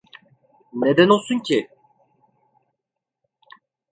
[0.73, 1.69] Neden olsun ki?